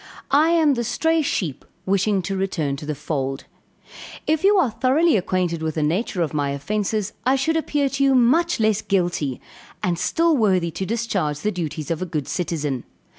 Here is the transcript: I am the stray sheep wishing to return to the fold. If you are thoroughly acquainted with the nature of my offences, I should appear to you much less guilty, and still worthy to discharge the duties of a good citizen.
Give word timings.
I 0.31 0.49
am 0.49 0.73
the 0.73 0.83
stray 0.83 1.21
sheep 1.21 1.63
wishing 1.85 2.23
to 2.23 2.35
return 2.35 2.75
to 2.77 2.87
the 2.87 2.95
fold. 2.95 3.43
If 4.25 4.43
you 4.43 4.57
are 4.57 4.71
thoroughly 4.71 5.15
acquainted 5.15 5.61
with 5.61 5.75
the 5.75 5.83
nature 5.83 6.23
of 6.23 6.33
my 6.33 6.49
offences, 6.49 7.13
I 7.23 7.35
should 7.35 7.55
appear 7.55 7.87
to 7.87 8.03
you 8.05 8.15
much 8.15 8.59
less 8.59 8.81
guilty, 8.81 9.39
and 9.83 9.99
still 9.99 10.35
worthy 10.35 10.71
to 10.71 10.87
discharge 10.87 11.41
the 11.41 11.51
duties 11.51 11.91
of 11.91 12.01
a 12.01 12.07
good 12.07 12.27
citizen. 12.27 12.83